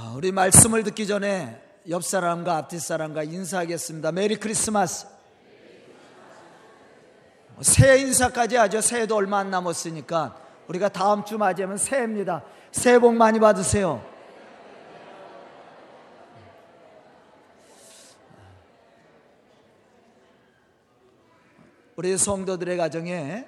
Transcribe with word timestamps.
아, 0.00 0.12
우리 0.14 0.30
말씀을 0.30 0.84
듣기 0.84 1.08
전에 1.08 1.60
옆 1.88 2.04
사람과 2.04 2.56
앞뒷 2.58 2.80
사람과 2.80 3.24
인사하겠습니다. 3.24 4.12
메리 4.12 4.36
크리스마스. 4.36 5.08
새해 7.62 7.98
인사까지 8.02 8.54
하죠. 8.54 8.80
새해도 8.80 9.16
얼마 9.16 9.38
안 9.38 9.50
남았으니까 9.50 10.40
우리가 10.68 10.88
다음 10.90 11.24
주 11.24 11.36
맞이하면 11.36 11.78
새해입니다. 11.78 12.44
새해 12.70 13.00
복 13.00 13.16
많이 13.16 13.40
받으세요. 13.40 14.00
우리 21.96 22.16
성도들의 22.16 22.76
가정에 22.76 23.46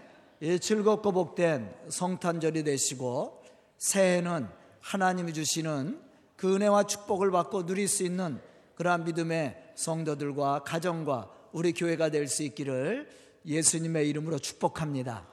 즐겁고 0.61 1.12
복된 1.12 1.73
성탄절이 1.91 2.64
되시고 2.64 3.41
새해는 3.79 4.48
하나님이 4.80 5.32
주시는 5.32 6.09
그 6.41 6.54
은혜와 6.54 6.84
축복을 6.84 7.30
받고 7.30 7.66
누릴 7.66 7.86
수 7.86 8.02
있는 8.02 8.41
그러한 8.74 9.05
믿음의 9.05 9.73
성도들과 9.74 10.62
가정과 10.65 11.30
우리 11.52 11.74
교회가 11.74 12.09
될 12.09 12.28
수 12.28 12.42
있기를 12.45 13.10
예수님의 13.45 14.09
이름으로 14.09 14.38
축복합니다. 14.38 15.27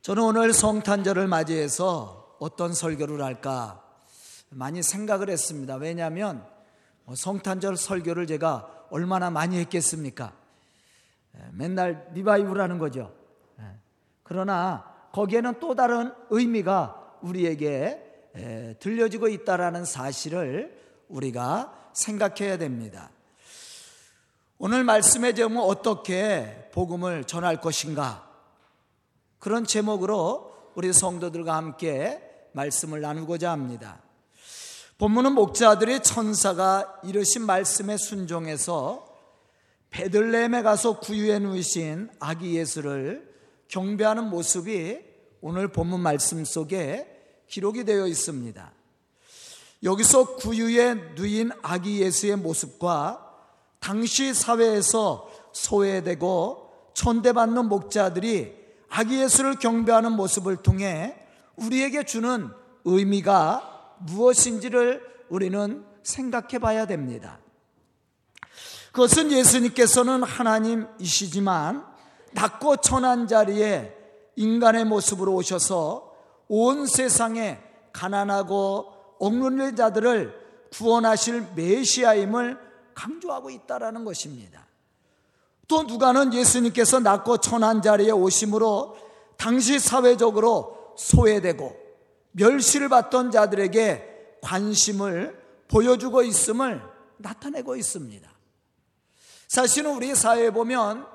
저는 0.00 0.22
오늘 0.22 0.52
성탄절을 0.52 1.26
맞이해서 1.26 2.36
어떤 2.38 2.72
설교를 2.72 3.20
할까 3.20 3.82
많이 4.50 4.80
생각을 4.80 5.28
했습니다. 5.28 5.74
왜냐하면 5.74 6.46
성탄절 7.12 7.76
설교를 7.76 8.28
제가 8.28 8.86
얼마나 8.90 9.28
많이 9.28 9.58
했겠습니까? 9.58 10.32
맨날 11.50 12.08
리바이브를 12.14 12.62
하는 12.62 12.78
거죠. 12.78 13.12
그러나 14.22 14.84
거기에는 15.10 15.58
또 15.58 15.74
다른 15.74 16.12
의미가 16.30 17.18
우리에게 17.22 18.13
들려지고 18.80 19.28
있다라는 19.28 19.84
사실을 19.84 20.76
우리가 21.08 21.90
생각해야 21.92 22.58
됩니다. 22.58 23.10
오늘 24.58 24.82
말씀의 24.84 25.34
제목은 25.34 25.68
어떻게 25.68 26.68
복음을 26.72 27.24
전할 27.24 27.60
것인가? 27.60 28.28
그런 29.38 29.64
제목으로 29.64 30.54
우리 30.74 30.92
성도들과 30.92 31.54
함께 31.54 32.20
말씀을 32.52 33.00
나누고자 33.00 33.50
합니다. 33.50 34.00
본문은 34.98 35.32
목자들의 35.32 36.02
천사가 36.02 37.00
이르신 37.04 37.42
말씀에 37.42 37.96
순종해서 37.96 39.12
베들레헴에 39.90 40.62
가서 40.62 40.98
구유해 40.98 41.38
누이신 41.38 42.10
아기 42.18 42.56
예수를 42.56 43.32
경배하는 43.68 44.30
모습이 44.30 44.98
오늘 45.40 45.68
본문 45.68 46.00
말씀 46.00 46.44
속에 46.44 47.13
기록이 47.48 47.84
되어 47.84 48.06
있습니다. 48.06 48.72
여기서 49.82 50.36
구유에 50.36 50.94
누인 51.14 51.50
아기 51.62 52.00
예수의 52.00 52.36
모습과 52.36 53.20
당시 53.80 54.32
사회에서 54.32 55.30
소외되고 55.52 56.90
천대받는 56.94 57.66
목자들이 57.66 58.54
아기 58.88 59.20
예수를 59.20 59.58
경배하는 59.58 60.12
모습을 60.12 60.56
통해 60.56 61.16
우리에게 61.56 62.04
주는 62.04 62.48
의미가 62.84 63.96
무엇인지를 64.00 65.02
우리는 65.28 65.84
생각해 66.02 66.58
봐야 66.58 66.86
됩니다. 66.86 67.38
그것은 68.92 69.32
예수님께서는 69.32 70.22
하나님이시지만 70.22 71.84
낮고 72.32 72.76
천한 72.76 73.26
자리에 73.26 73.92
인간의 74.36 74.84
모습으로 74.84 75.34
오셔서 75.34 76.13
온 76.48 76.86
세상에 76.86 77.60
가난하고 77.92 78.92
억눌린 79.18 79.76
자들을 79.76 80.44
구원하실 80.72 81.48
메시아임을 81.54 82.58
강조하고 82.94 83.50
있다라는 83.50 84.04
것입니다. 84.04 84.66
또 85.68 85.84
누가는 85.84 86.32
예수님께서 86.34 87.00
낮고 87.00 87.38
천한 87.38 87.80
자리에 87.80 88.10
오심으로 88.10 88.96
당시 89.36 89.78
사회적으로 89.78 90.94
소외되고 90.96 91.76
멸시를 92.32 92.88
받던 92.88 93.30
자들에게 93.30 94.38
관심을 94.42 95.42
보여주고 95.68 96.22
있음을 96.22 96.82
나타내고 97.16 97.76
있습니다. 97.76 98.28
사실은 99.48 99.94
우리 99.94 100.14
사회에 100.14 100.50
보면 100.50 101.06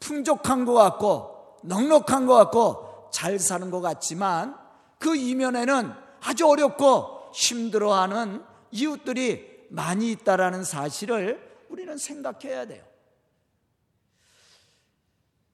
풍족한 0.00 0.64
것 0.64 0.72
같고 0.72 1.58
넉넉한 1.64 2.26
것 2.26 2.34
같고 2.34 3.10
잘 3.12 3.38
사는 3.38 3.70
것 3.70 3.80
같지만 3.80 4.56
그 5.02 5.16
이면에는 5.16 5.92
아주 6.20 6.46
어렵고 6.46 7.32
힘들어하는 7.34 8.44
이웃들이 8.70 9.66
많이 9.70 10.12
있다라는 10.12 10.62
사실을 10.62 11.64
우리는 11.68 11.98
생각해야 11.98 12.66
돼요. 12.66 12.84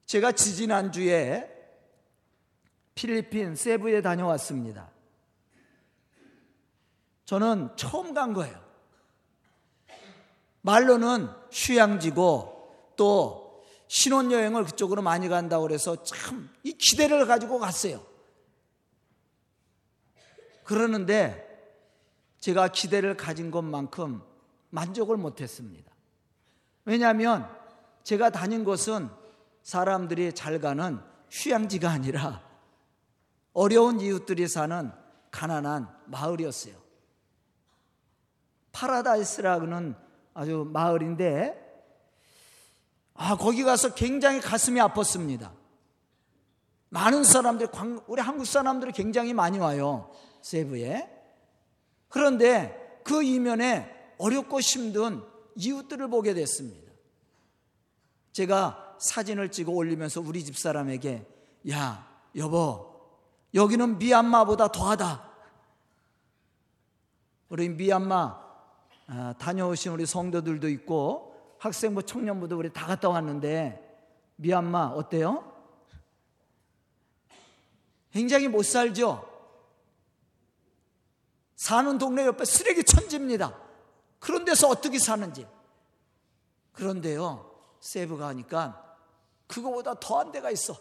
제가 0.05 0.33
지지난주에 0.33 1.49
필리핀 2.93 3.55
세부에 3.55 4.03
다녀왔습니다. 4.03 4.91
저는 7.25 7.69
처음 7.75 8.13
간 8.13 8.33
거예요. 8.33 8.63
말로는 10.61 11.27
휴양지고 11.51 12.93
또 12.95 13.65
신혼여행을 13.87 14.65
그쪽으로 14.65 15.01
많이 15.01 15.27
간다고 15.27 15.63
그래서 15.63 16.03
참 16.03 16.47
이 16.63 16.73
기대를 16.73 17.25
가지고 17.25 17.57
갔어요. 17.57 18.05
그러는데 20.69 21.47
제가 22.39 22.67
기대를 22.67 23.17
가진 23.17 23.49
것만큼 23.49 24.21
만족을 24.69 25.17
못했습니다. 25.17 25.91
왜냐하면 26.85 27.49
제가 28.03 28.29
다닌 28.29 28.63
곳은 28.63 29.09
사람들이 29.63 30.33
잘 30.33 30.59
가는 30.59 30.99
휴양지가 31.31 31.89
아니라 31.89 32.43
어려운 33.53 33.99
이웃들이 33.99 34.47
사는 34.47 34.91
가난한 35.31 35.89
마을이었어요. 36.05 36.75
파라다이스라는 38.71 39.95
아주 40.35 40.69
마을인데, 40.71 41.55
아, 43.15 43.35
거기 43.37 43.63
가서 43.63 43.95
굉장히 43.95 44.39
가슴이 44.39 44.79
아팠습니다. 44.79 45.51
많은 46.89 47.23
사람들이, 47.23 47.71
우리 48.05 48.21
한국 48.21 48.45
사람들이 48.45 48.91
굉장히 48.91 49.33
많이 49.33 49.57
와요. 49.57 50.11
세부에. 50.41 51.09
그런데 52.07 53.01
그 53.03 53.23
이면에 53.23 54.13
어렵고 54.17 54.59
힘든 54.59 55.23
이웃들을 55.55 56.07
보게 56.09 56.33
됐습니다. 56.33 56.91
제가 58.31 58.97
사진을 58.99 59.51
찍어 59.51 59.71
올리면서 59.71 60.21
우리 60.21 60.43
집 60.43 60.57
사람에게 60.57 61.25
야, 61.71 62.07
여보, 62.35 62.89
여기는 63.53 63.97
미얀마보다 63.97 64.71
더하다. 64.71 65.29
우리 67.49 67.69
미얀마 67.69 68.49
아, 69.07 69.33
다녀오신 69.39 69.91
우리 69.91 70.05
성도들도 70.05 70.69
있고 70.69 71.55
학생부 71.57 72.03
청년부도 72.03 72.57
우리 72.57 72.71
다 72.71 72.85
갔다 72.85 73.09
왔는데 73.09 73.85
미얀마 74.35 74.89
어때요? 74.89 75.51
굉장히 78.11 78.47
못 78.47 78.63
살죠? 78.63 79.28
사는 81.59 81.97
동네 81.97 82.25
옆에 82.25 82.45
쓰레기 82.45 82.85
천지입니다. 82.85 83.53
그런 84.19 84.45
데서 84.45 84.69
어떻게 84.69 84.97
사는지. 84.97 85.45
그런데요, 86.71 87.53
세부가 87.81 88.27
하니까 88.27 88.97
그거보다 89.45 89.95
더한 89.95 90.31
데가 90.31 90.51
있어. 90.51 90.77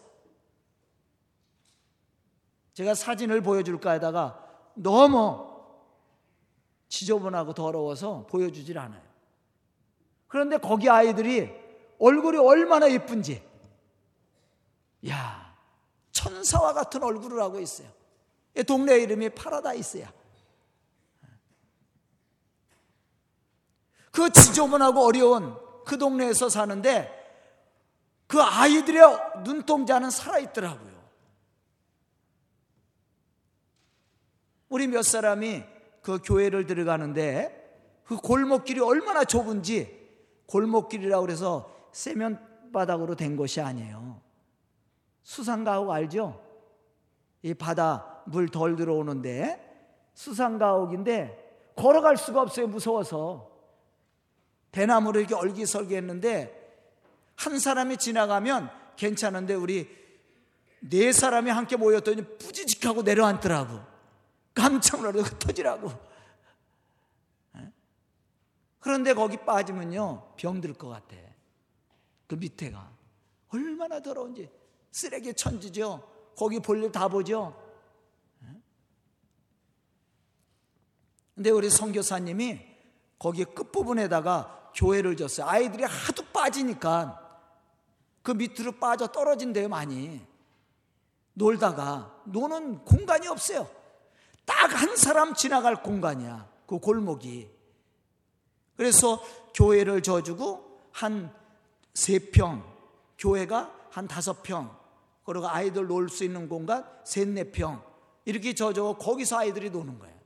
제가 2.75 2.94
사진을 2.94 3.41
보여줄까 3.41 3.91
하다가 3.94 4.71
너무 4.75 5.65
지저분하고 6.87 7.55
더러워서 7.55 8.26
보여주질 8.26 8.79
않아요. 8.79 9.03
그런데 10.29 10.58
거기 10.58 10.88
아이들이 10.88 11.50
얼굴이 11.99 12.38
얼마나 12.38 12.88
예쁜지, 12.88 13.43
야 15.08 15.58
천사와 16.12 16.73
같은 16.73 17.03
얼굴을 17.03 17.43
하고 17.43 17.58
있어요. 17.58 17.88
동네 18.64 18.99
이름이 18.99 19.31
파라다이스야. 19.31 20.18
그 24.10 24.31
지저분하고 24.31 25.05
어려운 25.05 25.56
그 25.84 25.99
동네에서 25.99 26.49
사는데 26.49 27.14
그 28.26 28.40
아이들의 28.43 29.02
눈동자는 29.44 30.10
살아있더라고요. 30.10 30.99
우리 34.69 34.87
몇 34.87 35.02
사람이 35.02 35.64
그 36.02 36.19
교회를 36.22 36.66
들어가는데 36.66 37.55
그 38.05 38.16
골목길이 38.16 38.81
얼마나 38.81 39.25
좁은지 39.25 39.99
골목길이라고 40.46 41.22
그래서 41.25 41.75
세면 41.93 42.70
바닥으로 42.72 43.14
된 43.16 43.37
것이 43.37 43.60
아니에요. 43.60 44.20
수상가옥 45.22 45.90
알죠? 45.90 46.43
이 47.43 47.55
바다 47.55 48.22
물 48.26 48.49
덜 48.49 48.76
들어오는데 48.76 50.10
수상가옥인데 50.14 51.72
걸어갈 51.76 52.16
수가 52.16 52.43
없어요. 52.43 52.66
무서워서. 52.66 53.48
대나무를 54.70 55.23
이렇게 55.23 55.35
얼기설기했는데 55.35 56.59
한 57.37 57.59
사람이 57.59 57.97
지나가면 57.99 58.70
괜찮은데 58.97 59.55
우리 59.55 59.88
네 60.81 61.12
사람이 61.12 61.50
함께 61.50 61.76
모였더니 61.76 62.23
뿌지직하고 62.38 63.03
내려앉더라고. 63.03 63.81
깜짝 64.55 65.00
놀라서 65.03 65.37
터지라고. 65.38 65.91
예? 67.56 67.73
그런데 68.81 69.15
거기 69.15 69.37
빠지면요 69.37 70.35
병들 70.37 70.75
것 70.75 70.88
같아. 70.88 71.17
그 72.26 72.35
밑에가 72.35 72.91
얼마나 73.50 74.00
더러운지 74.00 74.50
쓰레기 74.91 75.32
천지죠. 75.35 76.32
거기 76.37 76.61
볼일 76.61 76.93
다 76.93 77.09
보죠. 77.09 77.56
예? 78.43 78.49
근데 81.35 81.50
우리 81.50 81.70
선교사님이 81.70 82.61
거기 83.19 83.44
끝부분에다가 83.44 84.57
교회를 84.79 85.17
졌어요. 85.17 85.47
아이들이 85.47 85.83
하도 85.85 86.23
빠지니까 86.33 87.21
그 88.23 88.31
밑으로 88.33 88.73
빠져 88.73 89.09
떨어진대요, 89.09 89.69
많이. 89.69 90.25
놀다가 91.35 92.23
노는 92.27 92.85
공간이 92.85 93.27
없어요. 93.29 93.69
딱 94.45 94.73
한 94.73 94.97
사람 94.97 95.35
지나갈 95.35 95.83
공간이야. 95.83 96.49
그 96.67 96.79
골목이. 96.79 97.51
그래서 98.77 99.23
교회를 99.55 100.03
져주고 100.03 100.81
한 100.93 101.33
세 101.95 102.19
평, 102.31 102.63
교회가 103.19 103.75
한 103.91 104.07
다섯 104.07 104.41
평, 104.45 104.73
그리고 105.25 105.49
아이들 105.49 105.89
놀 105.89 106.09
수 106.09 106.23
있는 106.23 106.49
공간 106.49 106.89
셋, 107.03 107.27
네 107.27 107.51
평, 107.51 107.83
이렇게 108.25 108.55
져줘 108.55 108.97
거기서 109.01 109.39
아이들이 109.39 109.69
노는 109.71 109.99
거예요. 109.99 110.18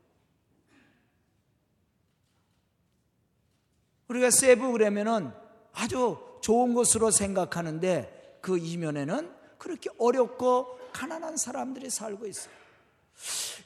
우리가 4.09 4.31
세부 4.31 4.73
그러면은 4.73 5.33
아주 5.73 6.19
좋은 6.43 6.75
것으로 6.75 7.11
생각하는데 7.11 8.39
그 8.41 8.59
이면에는 8.59 9.31
그렇게 9.59 9.91
어렵고 9.99 10.79
가난한 10.93 11.37
사람들이 11.37 11.89
살고 11.89 12.27
있어요. 12.27 12.53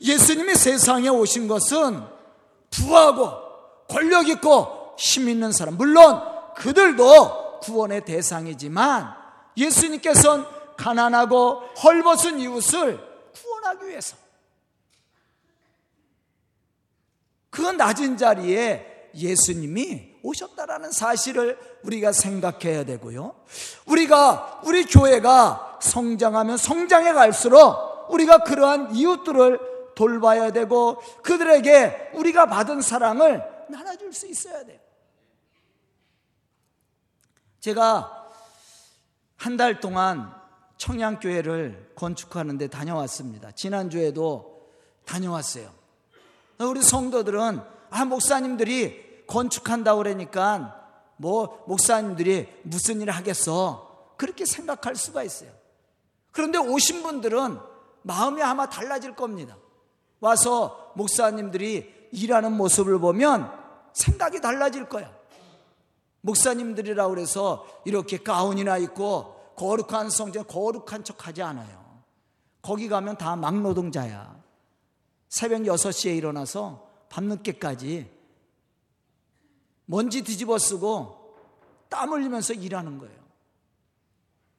예수님이 0.00 0.54
세상에 0.54 1.08
오신 1.08 1.48
것은 1.48 2.02
부하고 2.70 3.30
권력 3.88 4.28
있고 4.28 4.94
힘 4.98 5.28
있는 5.28 5.52
사람, 5.52 5.76
물론 5.76 6.22
그들도 6.56 7.60
구원의 7.60 8.04
대상이지만 8.04 9.14
예수님께서는 9.56 10.44
가난하고 10.76 11.60
헐벗은 11.82 12.38
이웃을 12.40 13.00
구원하기 13.34 13.86
위해서 13.88 14.16
그 17.50 17.62
낮은 17.62 18.18
자리에 18.18 19.10
예수님이 19.14 20.15
오셨다라는 20.26 20.90
사실을 20.90 21.58
우리가 21.84 22.12
생각해야 22.12 22.84
되고요. 22.84 23.34
우리가 23.86 24.62
우리 24.64 24.84
교회가 24.84 25.78
성장하면 25.80 26.56
성장해 26.56 27.12
갈수록 27.12 28.06
우리가 28.10 28.38
그러한 28.38 28.94
이웃들을 28.94 29.76
돌봐야 29.94 30.50
되고 30.50 31.00
그들에게 31.22 32.10
우리가 32.14 32.46
받은 32.46 32.82
사랑을 32.82 33.42
나눠줄 33.68 34.12
수 34.12 34.26
있어야 34.26 34.64
돼요. 34.64 34.78
제가 37.60 38.12
한 39.36 39.56
달 39.56 39.80
동안 39.80 40.34
청양교회를 40.78 41.92
건축하는데 41.94 42.66
다녀왔습니다. 42.68 43.52
지난주에도 43.52 44.70
다녀왔어요. 45.04 45.72
우리 46.58 46.82
성도들은 46.82 47.60
아 47.90 48.04
목사님들이 48.04 49.05
건축한다고 49.26 49.98
그러니까 49.98 50.82
뭐 51.16 51.64
목사님들이 51.66 52.48
무슨 52.62 53.00
일을 53.00 53.14
하겠어 53.14 54.14
그렇게 54.16 54.44
생각할 54.44 54.96
수가 54.96 55.22
있어요. 55.22 55.50
그런데 56.32 56.58
오신 56.58 57.02
분들은 57.02 57.58
마음이 58.02 58.42
아마 58.42 58.68
달라질 58.68 59.14
겁니다. 59.14 59.56
와서 60.20 60.92
목사님들이 60.96 62.08
일하는 62.12 62.52
모습을 62.52 62.98
보면 62.98 63.52
생각이 63.92 64.40
달라질 64.40 64.88
거야. 64.88 65.14
목사님들이라 66.20 67.08
그래서 67.08 67.66
이렇게 67.84 68.18
가운이나 68.18 68.78
입고 68.78 69.54
거룩한 69.56 70.10
성전 70.10 70.46
거룩한 70.46 71.04
척 71.04 71.26
하지 71.26 71.42
않아요. 71.42 71.86
거기 72.62 72.88
가면 72.88 73.16
다 73.16 73.36
막노동자야. 73.36 74.36
새벽 75.28 75.62
6시에 75.62 76.16
일어나서 76.16 76.88
밤늦게까지 77.08 78.15
먼지 79.86 80.22
뒤집어 80.22 80.58
쓰고 80.58 81.34
땀 81.88 82.12
흘리면서 82.12 82.52
일하는 82.54 82.98
거예요. 82.98 83.16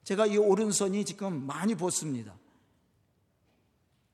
제가 0.04 0.26
이 0.26 0.38
오른손이 0.38 1.04
지금 1.06 1.46
많이 1.46 1.76
벗습니다. 1.76 2.34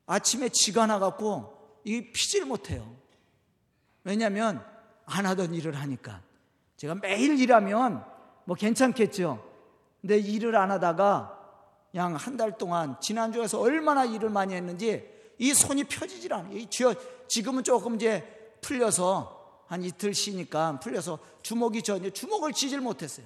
아침에 0.05 0.49
지가 0.49 0.87
나갖고 0.87 1.79
이 1.85 2.11
피질 2.11 2.45
못해요. 2.45 2.95
왜냐하면 4.03 4.65
안 5.05 5.25
하던 5.25 5.53
일을 5.53 5.75
하니까. 5.75 6.21
제가 6.77 6.95
매일 6.95 7.39
일하면 7.39 8.03
뭐 8.45 8.55
괜찮겠죠. 8.55 9.51
근데 10.01 10.17
일을 10.17 10.55
안 10.55 10.71
하다가 10.71 11.39
그냥 11.91 12.15
한 12.15 12.35
달 12.37 12.57
동안 12.57 12.99
지난주에서 12.99 13.59
얼마나 13.61 14.03
일을 14.03 14.29
많이 14.29 14.55
했는지 14.55 15.07
이 15.37 15.53
손이 15.53 15.83
펴지질 15.85 16.33
않아요. 16.33 16.57
지금은 17.27 17.63
조금 17.63 17.95
이제 17.95 18.57
풀려서 18.61 19.32
한 19.73 19.83
이틀 19.83 20.13
쉬니까 20.13 20.79
풀려서 20.79 21.17
주먹이 21.41 21.81
저 21.81 21.97
주먹을 22.11 22.53
쥐질 22.53 22.79
못했어요. 22.79 23.25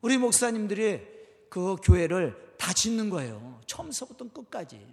우리 0.00 0.16
목사님들이 0.16 1.06
그 1.50 1.76
교회를 1.82 2.54
다 2.56 2.72
짓는 2.72 3.10
거예요. 3.10 3.60
처음서부터 3.66 4.32
끝까지. 4.32 4.86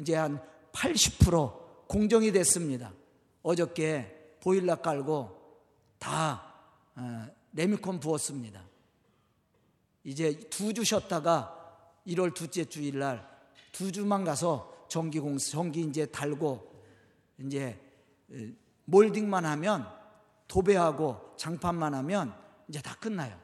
이제 0.00 0.16
한 0.16 0.44
80% 0.72 1.86
공정이 1.86 2.32
됐습니다. 2.32 2.92
어저께 3.42 4.38
보일러 4.42 4.74
깔고 4.82 5.60
다 6.00 6.54
어, 6.96 7.28
레미콘 7.52 8.00
부었습니다. 8.00 8.64
이제 10.02 10.40
두 10.50 10.72
주 10.72 10.82
쉬었다가 10.82 11.54
1월 12.06 12.34
둘째 12.34 12.64
주일 12.64 12.98
날 12.98 13.38
두 13.70 13.92
주만 13.92 14.24
가서 14.24 14.74
전기 14.88 15.20
공 15.20 15.38
전기 15.38 15.82
이제 15.82 16.06
달고 16.06 16.72
이제 17.38 17.78
어, 18.30 18.34
몰딩만 18.86 19.44
하면 19.44 19.86
도배하고 20.48 21.34
장판만 21.36 21.94
하면 21.94 22.34
이제 22.68 22.80
다 22.80 22.96
끝나요. 22.98 23.38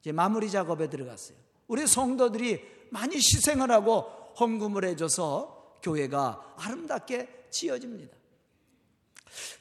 이제 0.00 0.12
마무리 0.12 0.50
작업에 0.50 0.88
들어갔어요. 0.88 1.36
우리 1.66 1.86
성도들이 1.86 2.62
많이 2.90 3.16
희생을 3.16 3.70
하고 3.70 4.02
헌금을 4.38 4.84
해줘서 4.84 5.78
교회가 5.82 6.54
아름답게 6.58 7.48
지어집니다. 7.50 8.16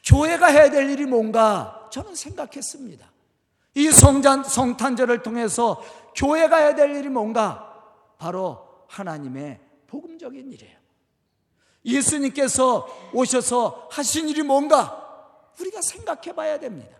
교회가 0.06 0.48
해야 0.48 0.70
될 0.70 0.90
일이 0.90 1.06
뭔가 1.06 1.90
저는 1.92 2.16
생각했습니다. 2.16 3.12
이 3.76 3.92
성전, 3.92 4.44
성탄절을 4.44 5.24
통해서 5.24 5.82
교회가 6.16 6.58
해야 6.58 6.76
될 6.76 6.96
일이 6.96 7.10
뭔가 7.10 7.74
바로 8.18 8.86
하나님의 8.88 9.60
복음적인 9.88 10.52
일이에요. 10.52 10.78
예수님께서 11.86 12.88
오셔서 13.14 13.90
하신 13.92 14.30
일이 14.30 14.42
뭔가 14.42 15.06
우리가 15.60 15.82
생각해 15.82 16.34
봐야 16.34 16.60
됩니다. 16.60 16.96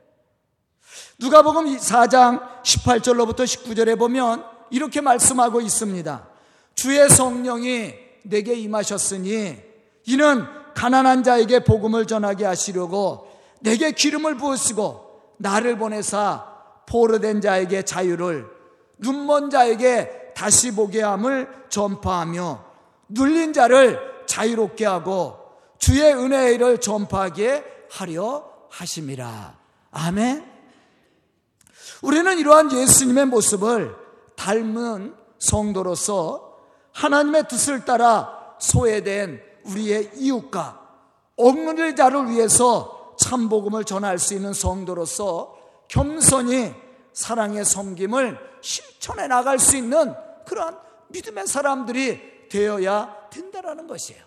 누가복음 1.20 1.78
4장 1.78 2.62
18절로부터 2.64 3.44
19절에 3.44 3.98
보면 3.98 4.46
이렇게 4.70 5.02
말씀하고 5.02 5.62
있습니다. 5.62 6.28
주의 6.76 7.10
성령이 7.10 7.94
내게 8.24 8.54
임하셨으니 8.54 9.58
이는 10.06 10.46
가난한 10.76 11.24
자에게 11.24 11.64
복음을 11.64 12.06
전하게 12.06 12.46
하시려고 12.46 13.32
내게 13.62 13.92
기름을 13.92 14.38
부으시고 14.38 15.36
나를 15.38 15.78
보내사 15.78 16.54
포로된 16.86 17.42
자에게 17.42 17.84
자유를 17.84 18.48
눈먼 18.98 19.50
자에게 19.50 20.34
다시 20.36 20.76
보게 20.76 21.02
함을 21.02 21.50
전파하며 21.70 22.75
눌린 23.08 23.54
자를 23.54 24.00
자유롭게 24.26 24.86
하고 24.86 25.38
주의 25.78 26.12
일을 26.54 26.80
전파하게 26.80 27.64
하려 27.92 28.50
하심이라. 28.70 29.58
아멘. 29.92 30.46
우리는 32.02 32.38
이러한 32.38 32.72
예수님의 32.72 33.28
모습을 33.28 33.96
닮은 34.36 35.16
성도로서 35.40 36.58
하나님의 36.92 37.48
뜻을 37.48 37.86
따라 37.86 38.56
소외된 38.60 39.42
우리의 39.66 40.12
이웃과 40.16 40.82
억눌릴 41.36 41.96
자를 41.96 42.30
위해서 42.30 43.16
참복음을 43.20 43.84
전할 43.84 44.20
수 44.20 44.34
있는 44.34 44.54
성도로서 44.54 45.56
겸손히 45.88 46.74
사랑의 47.14 47.64
섬김을 47.64 48.38
실천해 48.62 49.28
나갈 49.28 49.60
수 49.60 49.78
있는 49.78 50.14
그러한 50.46 50.78
믿음의 51.10 51.48
사람들이 51.48 52.35
되어야 52.56 53.30
된다라는 53.30 53.88
것이에요. 53.88 54.24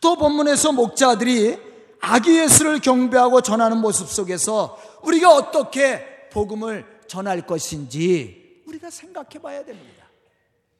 또 0.00 0.16
본문에서 0.16 0.72
목자들이 0.72 1.58
아기 2.00 2.38
예수를 2.38 2.80
경배하고 2.80 3.40
전하는 3.40 3.78
모습 3.78 4.08
속에서 4.08 4.78
우리가 5.02 5.34
어떻게 5.34 6.28
복음을 6.30 6.86
전할 7.08 7.46
것인지 7.46 8.62
우리가 8.66 8.90
생각해 8.90 9.40
봐야 9.40 9.64
됩니다. 9.64 10.06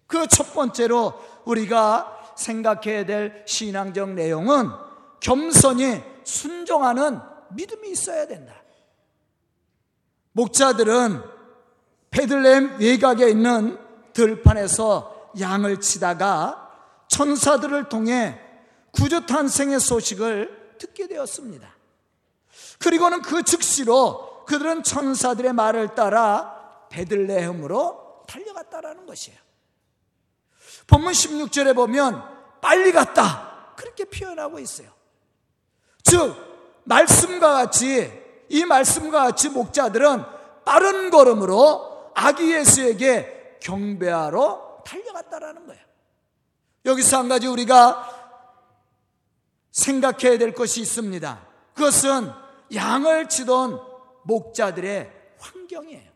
그 0.07 0.27
첫 0.27 0.55
번째로 0.55 1.15
우리가 1.45 2.35
생각해야 2.37 3.05
될 3.05 3.43
신앙적 3.47 4.11
내용은 4.11 4.71
겸손히 5.21 6.03
순종하는 6.25 7.19
믿음이 7.51 7.91
있어야 7.91 8.27
된다. 8.27 8.55
목자들은 10.33 11.23
베들레헴 12.11 12.77
외곽에 12.79 13.31
있는 13.31 13.79
들판에서 14.13 15.18
양을 15.41 15.81
치다가 15.81 16.71
천사들을 17.09 17.89
통해 17.89 18.41
구주 18.93 19.27
탄생의 19.27 19.81
소식을 19.81 20.77
듣게 20.79 21.09
되었습니다. 21.09 21.69
그리고는 22.79 23.23
그 23.23 23.43
즉시로 23.43 24.45
그들은 24.47 24.83
천사들의 24.83 25.53
말을 25.53 25.95
따라 25.95 26.87
베들레헴으로 26.91 28.25
달려갔다라는 28.27 29.07
것이에요. 29.07 29.39
본문 30.87 31.13
16절에 31.13 31.75
보면 31.75 32.23
빨리 32.61 32.93
갔다. 32.93 33.75
그렇게 33.77 34.05
표현하고 34.05 34.59
있어요. 34.59 34.89
즉, 36.03 36.35
말씀과 36.85 37.53
같이, 37.53 38.11
이 38.49 38.65
말씀과 38.65 39.25
같이 39.25 39.51
목자들은 39.51 40.25
빠른 40.65 41.11
걸음으로 41.11 42.13
아기 42.15 42.53
예수에게 42.53 43.59
경배하러 43.61 44.68
달려갔다라는 44.89 45.67
거예요. 45.67 45.83
여기서 46.87 47.19
한 47.19 47.29
가지 47.29 47.47
우리가 47.47 48.17
생각해야 49.71 50.39
될 50.39 50.55
것이 50.55 50.81
있습니다. 50.81 51.47
그것은 51.75 52.31
양을 52.75 53.29
치던 53.29 53.81
목자들의 54.25 55.13
환경이에요. 55.39 56.11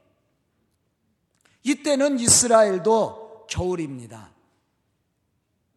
이때는 1.64 2.18
이스라엘도 2.18 3.46
겨울입니다. 3.48 4.30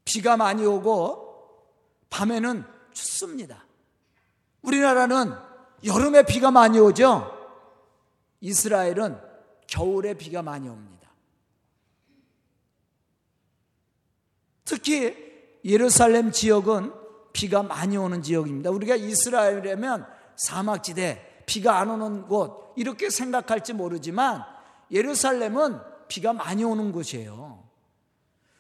비가 0.05 0.37
많이 0.37 0.65
오고 0.65 1.25
밤에는 2.09 2.63
춥습니다. 2.93 3.65
우리나라는 4.61 5.35
여름에 5.83 6.23
비가 6.23 6.49
많이 6.49 6.79
오죠? 6.79 7.31
이스라엘은 8.39 9.19
겨울에 9.67 10.13
비가 10.13 10.41
많이 10.41 10.69
옵니다. 10.69 11.04
특히 14.85 15.15
예루살렘 15.65 16.31
지역은 16.31 16.93
비가 17.33 17.63
많이 17.63 17.97
오는 17.97 18.21
지역입니다. 18.21 18.69
우리가 18.69 18.95
이스라엘이라면 18.95 20.05
사막지대, 20.35 21.41
비가 21.47 21.79
안 21.79 21.89
오는 21.89 22.27
곳, 22.27 22.71
이렇게 22.77 23.09
생각할지 23.09 23.73
모르지만 23.73 24.43
예루살렘은 24.91 25.79
비가 26.07 26.33
많이 26.33 26.63
오는 26.63 26.91
곳이에요. 26.91 27.63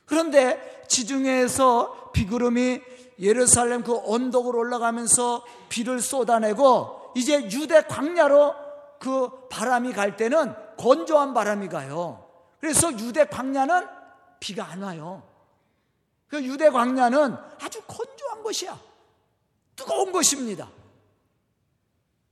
그런데 0.05 0.83
지중해에서 0.87 2.11
비구름이 2.11 2.81
예루살렘 3.19 3.83
그 3.83 3.95
언덕으로 3.95 4.57
올라가면서 4.57 5.45
비를 5.69 6.01
쏟아내고 6.01 7.11
이제 7.15 7.43
유대 7.51 7.83
광야로 7.83 8.55
그 8.99 9.29
바람이 9.49 9.93
갈 9.93 10.17
때는 10.17 10.55
건조한 10.77 11.35
바람이 11.35 11.69
가요. 11.69 12.25
그래서 12.59 12.91
유대 12.93 13.25
광야는 13.25 13.85
비가 14.39 14.65
안 14.65 14.81
와요. 14.81 15.34
그 16.27 16.43
유대 16.43 16.69
광야는 16.69 17.35
아주 17.61 17.81
건조한 17.87 18.43
것이야. 18.43 18.79
뜨거운 19.75 20.11
것입니다. 20.11 20.69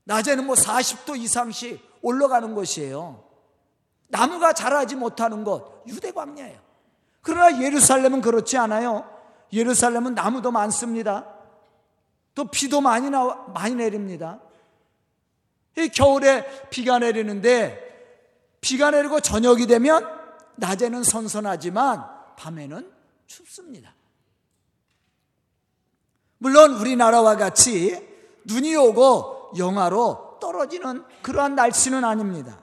낮에는 0.06 0.46
뭐 0.46 0.56
40도 0.56 1.18
이상씩 1.18 1.82
올라가는 2.02 2.54
것이에요. 2.54 3.24
나무가 4.08 4.54
자라지 4.54 4.96
못하는 4.96 5.44
것, 5.44 5.84
유대 5.88 6.12
광야예요. 6.12 6.60
그러나 7.22 7.62
예루살렘은 7.62 8.22
그렇지 8.22 8.58
않아요. 8.58 9.10
예루살렘은 9.52 10.14
나무도 10.14 10.52
많습니다. 10.52 11.26
또 12.36 12.46
비도 12.46 12.82
많이 12.82 13.10
나 13.10 13.24
많이 13.54 13.76
내립니다. 13.76 14.40
이 15.78 15.88
겨울에 15.90 16.68
비가 16.70 17.00
내리는데 17.00 17.80
비가 18.62 18.92
내리고 18.92 19.20
저녁이 19.20 19.68
되면 19.68 20.08
낮에는 20.56 21.04
선선하지만 21.04 22.06
밤에는 22.38 22.93
춥습니다. 23.34 23.96
물론 26.38 26.76
우리나라와 26.76 27.36
같이 27.36 27.98
눈이 28.46 28.76
오고 28.76 29.54
영하로 29.58 30.38
떨어지는 30.40 31.04
그러한 31.22 31.56
날씨는 31.56 32.04
아닙니다. 32.04 32.60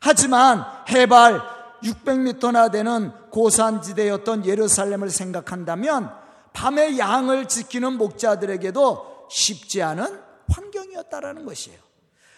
하지만 0.00 0.64
해발 0.88 1.40
600m나 1.82 2.70
되는 2.70 3.12
고산지대였던 3.30 4.44
예루살렘을 4.44 5.10
생각한다면 5.10 6.12
밤에 6.52 6.98
양을 6.98 7.48
지키는 7.48 7.96
목자들에게도 7.96 9.28
쉽지 9.30 9.82
않은 9.82 10.20
환경이었다라는 10.50 11.46
것이에요. 11.46 11.78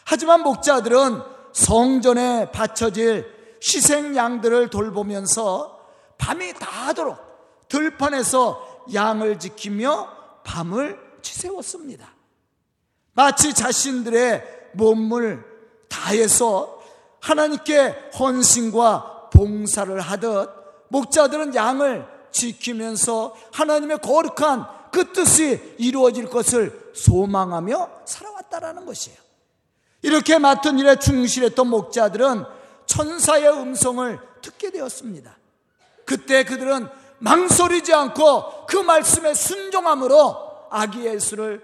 하지만 0.04 0.42
목자들은 0.42 1.22
성전에 1.52 2.50
바쳐질 2.52 3.58
희생 3.62 4.14
양들을 4.14 4.68
돌보면서 4.70 5.80
밤이 6.18 6.52
다하도록 6.54 7.31
들판에서 7.72 8.84
양을 8.92 9.38
지키며 9.38 10.10
밤을 10.44 10.98
지새웠습니다. 11.22 12.12
마치 13.14 13.54
자신들의 13.54 14.70
몸을 14.74 15.42
다해서 15.88 16.82
하나님께 17.20 18.10
헌신과 18.18 19.30
봉사를 19.32 19.98
하듯 19.98 20.50
목자들은 20.88 21.54
양을 21.54 22.06
지키면서 22.30 23.34
하나님의 23.52 23.98
거룩한 24.00 24.66
그 24.90 25.12
뜻이 25.12 25.76
이루어질 25.78 26.28
것을 26.28 26.92
소망하며 26.94 27.90
살아왔다라는 28.04 28.84
것이에요. 28.84 29.16
이렇게 30.02 30.36
맡은 30.36 30.78
일에 30.78 30.96
충실했던 30.96 31.68
목자들은 31.68 32.44
천사의 32.84 33.48
음성을 33.48 34.18
듣게 34.42 34.70
되었습니다. 34.70 35.38
그때 36.04 36.44
그들은 36.44 36.88
망설이지 37.22 37.94
않고 37.94 38.66
그 38.66 38.76
말씀에 38.76 39.32
순종함으로 39.32 40.66
아기 40.70 41.04
예수를 41.06 41.62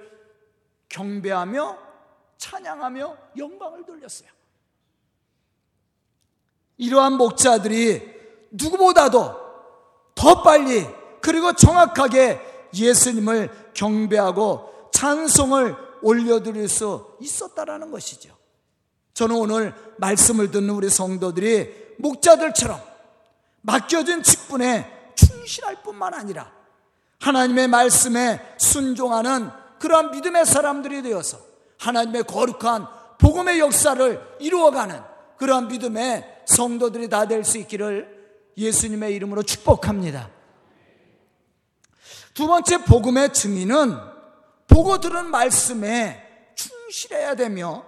경배하며 0.88 1.76
찬양하며 2.38 3.16
영광을 3.36 3.84
돌렸어요. 3.84 4.28
이러한 6.76 7.14
목자들이 7.14 8.02
누구보다도 8.52 9.34
더 10.14 10.42
빨리 10.42 10.86
그리고 11.20 11.52
정확하게 11.52 12.40
예수님을 12.72 13.72
경배하고 13.74 14.90
찬송을 14.92 15.74
올려드릴 16.02 16.68
수 16.68 17.16
있었다라는 17.20 17.90
것이죠. 17.90 18.36
저는 19.14 19.34
오늘 19.34 19.74
말씀을 19.96 20.52
듣는 20.52 20.70
우리 20.70 20.88
성도들이 20.88 21.96
목자들처럼 21.98 22.80
맡겨진 23.62 24.22
직분에 24.22 24.97
충실할 25.48 25.82
뿐만 25.82 26.12
아니라 26.12 26.52
하나님의 27.20 27.68
말씀에 27.68 28.54
순종하는 28.58 29.50
그러한 29.80 30.10
믿음의 30.10 30.44
사람들이 30.46 31.02
되어서 31.02 31.38
하나님의 31.78 32.24
거룩한 32.24 32.86
복음의 33.18 33.58
역사를 33.58 34.36
이루어가는 34.38 35.00
그러한 35.38 35.68
믿음의 35.68 36.42
성도들이 36.46 37.08
다 37.08 37.26
될 37.26 37.42
수 37.44 37.58
있기를 37.58 38.16
예수님의 38.56 39.14
이름으로 39.14 39.42
축복합니다. 39.42 40.30
두 42.34 42.46
번째 42.46 42.84
복음의 42.84 43.32
증인은 43.32 43.96
보고 44.66 44.98
들은 44.98 45.26
말씀에 45.30 46.52
충실해야 46.54 47.34
되며 47.34 47.84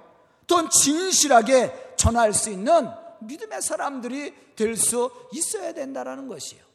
또 0.46 0.68
진실하게 0.68 1.94
전할 1.96 2.32
수 2.32 2.50
있는 2.50 2.88
믿음의 3.20 3.62
사람들이 3.62 4.34
될 4.56 4.76
수 4.76 5.10
있어야 5.32 5.72
된다는 5.72 6.26
것이에요. 6.28 6.69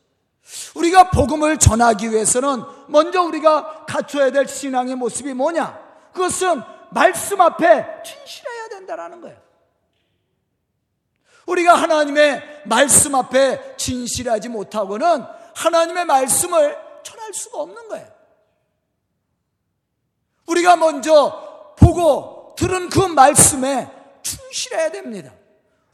우리가 0.75 1.09
복음을 1.09 1.57
전하기 1.57 2.11
위해서는 2.11 2.63
먼저 2.87 3.21
우리가 3.23 3.85
갖춰야 3.85 4.31
될 4.31 4.47
신앙의 4.47 4.95
모습이 4.95 5.33
뭐냐? 5.33 5.79
그것은 6.13 6.61
말씀 6.91 7.41
앞에 7.41 8.03
진실해야 8.03 8.69
된다는 8.69 9.21
거예요. 9.21 9.37
우리가 11.47 11.75
하나님의 11.75 12.63
말씀 12.65 13.15
앞에 13.15 13.75
진실하지 13.77 14.49
못하고는 14.49 15.25
하나님의 15.55 16.05
말씀을 16.05 16.77
전할 17.03 17.33
수가 17.33 17.59
없는 17.59 17.87
거예요. 17.87 18.07
우리가 20.47 20.75
먼저 20.75 21.73
보고 21.77 22.55
들은 22.57 22.89
그 22.89 22.99
말씀에 22.99 23.89
충실해야 24.21 24.91
됩니다. 24.91 25.33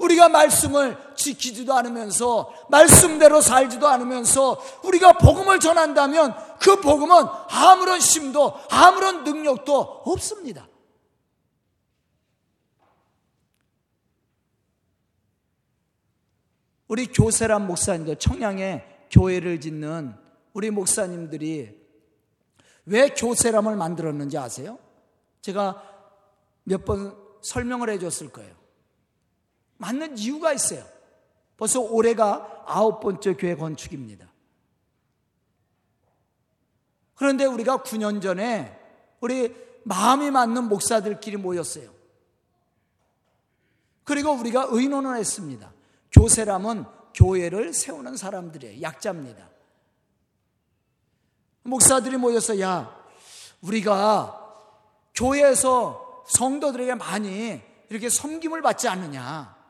우리가 0.02 0.30
말씀을 0.30 0.98
지키지도 1.16 1.74
않으면서 1.74 2.54
말씀대로 2.70 3.42
살지도 3.42 3.88
않으면서 3.88 4.62
우리가 4.84 5.14
복음을 5.14 5.60
전한다면 5.60 6.36
그 6.60 6.82
복음은 6.82 7.16
아무런 7.50 8.00
심도 8.00 8.54
아무런 8.70 9.24
능력도 9.24 9.80
없습니다. 10.06 10.68
우리 16.88 17.08
교세란 17.08 17.68
목사님들 17.68 18.18
청량에 18.18 18.84
교회를 19.12 19.62
짓는 19.62 20.14
우리 20.54 20.72
목사님들이 20.72 21.80
왜 22.86 23.10
교세람을 23.10 23.76
만들었는지 23.76 24.38
아세요? 24.38 24.78
제가 25.42 25.82
몇 26.64 26.84
번 26.86 27.16
설명을 27.42 27.90
해줬을 27.90 28.30
거예요. 28.30 28.61
맞는 29.82 30.20
이유가 30.20 30.54
있어요. 30.54 30.86
벌써 31.58 31.82
올해가 31.82 32.64
아홉 32.68 33.00
번째 33.00 33.34
교회 33.34 33.56
건축입니다. 33.56 34.28
그런데 37.16 37.46
우리가 37.46 37.78
9년 37.78 38.22
전에 38.22 38.80
우리 39.22 39.56
마음이 39.84 40.30
맞는 40.30 40.66
목사들끼리 40.66 41.38
모였어요. 41.38 41.92
그리고 44.04 44.32
우리가 44.32 44.68
의논을 44.70 45.18
했습니다. 45.18 45.74
교세람은 46.12 46.86
교회를 47.16 47.74
세우는 47.74 48.18
사람들이에요. 48.18 48.82
약자입니다. 48.84 49.50
목사들이 51.64 52.18
모여서 52.18 52.60
야, 52.60 52.96
우리가 53.62 54.38
교회에서 55.16 56.24
성도들에게 56.28 56.96
많이 56.96 57.62
이렇게 57.90 58.10
섬김을 58.10 58.62
받지 58.62 58.88
않느냐. 58.88 59.61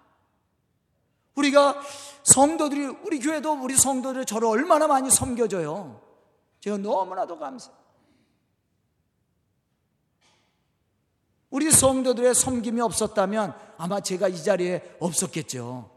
우리가 1.36 1.82
성도들이, 2.24 2.86
우리 3.06 3.20
교회도 3.20 3.54
우리 3.62 3.76
성도들이 3.76 4.26
저를 4.26 4.48
얼마나 4.48 4.88
많이 4.88 5.10
섬겨줘요. 5.10 6.02
제가 6.60 6.78
너무나도 6.78 7.38
감사. 7.40 7.72
우리 11.50 11.70
성도들의 11.70 12.34
섬김이 12.34 12.80
없었다면 12.82 13.54
아마 13.78 14.00
제가 14.00 14.28
이 14.30 14.42
자리에 14.42 14.98
없었겠죠. 15.00 15.90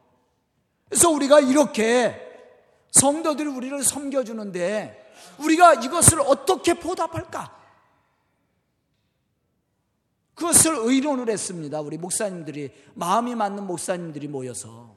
그래서 0.88 1.10
우리가 1.10 1.40
이렇게 1.40 2.20
성도들이 2.90 3.48
우리를 3.48 3.82
섬겨주는데 3.82 5.12
우리가 5.38 5.74
이것을 5.74 6.20
어떻게 6.20 6.74
보답할까? 6.74 7.62
그것을 10.34 10.74
의논을 10.76 11.30
했습니다. 11.30 11.80
우리 11.80 11.96
목사님들이, 11.96 12.72
마음이 12.94 13.34
맞는 13.36 13.66
목사님들이 13.66 14.26
모여서. 14.26 14.93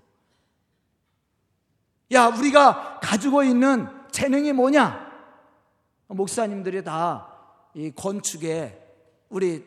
야, 2.12 2.28
우리가 2.28 3.00
가지고 3.02 3.44
있는 3.44 3.88
재능이 4.12 4.54
뭐냐? 4.54 5.08
목사님들이 6.08 6.84
다 6.84 7.38
이 7.78 7.92
건축에, 7.92 8.76
우리, 9.30 9.64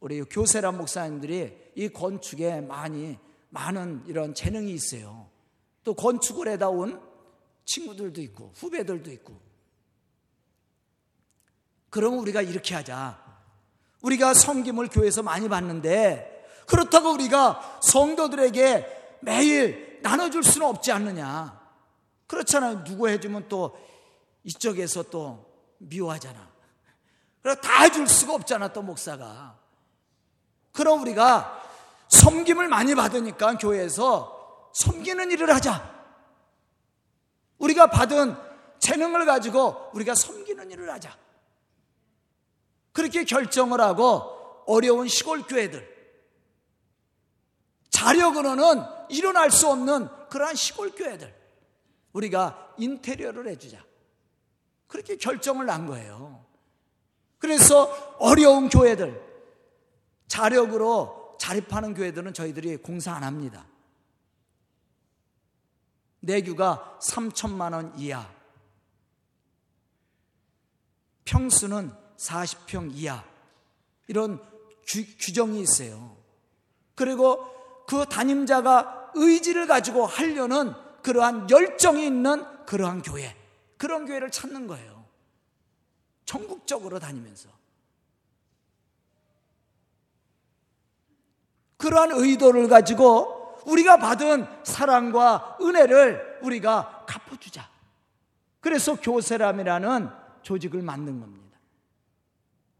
우리 0.00 0.24
교세란 0.24 0.76
목사님들이 0.76 1.56
이 1.76 1.88
건축에 1.88 2.60
많이, 2.60 3.16
많은 3.50 4.02
이런 4.08 4.34
재능이 4.34 4.72
있어요. 4.72 5.28
또 5.84 5.94
건축을 5.94 6.48
해다 6.48 6.68
온 6.68 7.00
친구들도 7.64 8.20
있고, 8.22 8.50
후배들도 8.56 9.08
있고. 9.12 9.40
그러면 11.90 12.18
우리가 12.18 12.42
이렇게 12.42 12.74
하자. 12.74 13.22
우리가 14.02 14.34
섬김을 14.34 14.88
교회에서 14.88 15.22
많이 15.22 15.48
받는데 15.48 16.46
그렇다고 16.66 17.12
우리가 17.12 17.78
성도들에게 17.84 19.18
매일 19.22 20.00
나눠줄 20.02 20.42
수는 20.42 20.66
없지 20.66 20.90
않느냐. 20.90 21.63
그렇잖아요. 22.26 22.84
누구 22.84 23.08
해주면 23.08 23.48
또 23.48 23.76
이쪽에서 24.44 25.04
또 25.04 25.52
미워하잖아. 25.78 26.52
그래 27.42 27.54
다 27.60 27.82
해줄 27.82 28.08
수가 28.08 28.34
없잖아, 28.34 28.72
또 28.72 28.82
목사가. 28.82 29.58
그럼 30.72 31.02
우리가 31.02 31.62
섬김을 32.08 32.68
많이 32.68 32.94
받으니까 32.94 33.58
교회에서 33.58 34.70
섬기는 34.72 35.30
일을 35.30 35.54
하자. 35.54 35.94
우리가 37.58 37.88
받은 37.88 38.36
재능을 38.78 39.24
가지고 39.24 39.90
우리가 39.94 40.14
섬기는 40.14 40.70
일을 40.70 40.90
하자. 40.90 41.16
그렇게 42.92 43.24
결정을 43.24 43.80
하고 43.80 44.64
어려운 44.66 45.08
시골 45.08 45.42
교회들, 45.42 45.94
자력으로는 47.90 48.82
일어날 49.08 49.50
수 49.50 49.68
없는 49.68 50.08
그러한 50.28 50.54
시골 50.54 50.90
교회들, 50.92 51.34
우리가 52.14 52.74
인테리어를 52.78 53.48
해주자. 53.48 53.84
그렇게 54.86 55.16
결정을 55.16 55.68
한 55.68 55.86
거예요. 55.86 56.44
그래서 57.38 57.84
어려운 58.18 58.68
교회들, 58.68 59.22
자력으로 60.28 61.36
자립하는 61.38 61.94
교회들은 61.94 62.32
저희들이 62.32 62.78
공사 62.78 63.12
안 63.12 63.22
합니다. 63.22 63.66
내규가 66.20 66.98
3천만 67.02 67.74
원 67.74 67.98
이하. 67.98 68.32
평수는 71.24 71.92
40평 72.16 72.92
이하 72.94 73.24
이런 74.06 74.40
규, 74.86 75.04
규정이 75.18 75.60
있어요. 75.60 76.16
그리고 76.94 77.44
그 77.86 78.06
담임자가 78.06 79.12
의지를 79.14 79.66
가지고 79.66 80.06
하려는 80.06 80.83
그러한 81.04 81.50
열정이 81.50 82.06
있는 82.06 82.42
그러한 82.64 83.02
교회, 83.02 83.36
그런 83.76 84.06
교회를 84.06 84.30
찾는 84.30 84.66
거예요. 84.66 85.04
전국적으로 86.24 86.98
다니면서. 86.98 87.50
그러한 91.76 92.12
의도를 92.12 92.68
가지고 92.68 93.58
우리가 93.66 93.98
받은 93.98 94.46
사랑과 94.64 95.58
은혜를 95.60 96.38
우리가 96.42 97.04
갚아주자. 97.06 97.68
그래서 98.60 98.96
교세람이라는 98.96 100.08
조직을 100.40 100.80
만든 100.80 101.20
겁니다. 101.20 101.58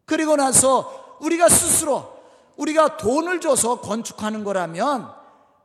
그리고 0.06 0.36
나서 0.36 1.18
우리가 1.20 1.50
스스로 1.50 2.18
우리가 2.56 2.96
돈을 2.96 3.42
줘서 3.42 3.82
건축하는 3.82 4.44
거라면 4.44 5.14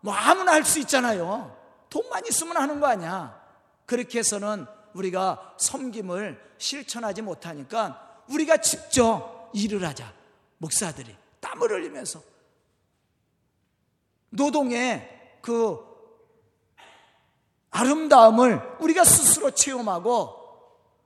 뭐 0.02 0.14
아무나 0.14 0.52
할 0.54 0.66
수 0.66 0.80
있잖아요. 0.80 1.59
돈만 1.90 2.24
있으면 2.28 2.58
하는 2.58 2.80
거 2.80 2.88
아니야. 2.88 3.40
그렇게 3.86 4.20
해서는 4.20 4.66
우리가 4.94 5.56
섬김을 5.58 6.54
실천하지 6.58 7.22
못하니까 7.22 8.24
우리가 8.30 8.58
직접 8.58 9.50
일을 9.54 9.86
하자. 9.86 10.14
목사들이 10.58 11.16
땀을 11.40 11.72
흘리면서 11.72 12.22
노동의 14.30 15.38
그 15.42 15.80
아름다움을 17.72 18.78
우리가 18.80 19.04
스스로 19.04 19.52
체험하고 19.52 20.38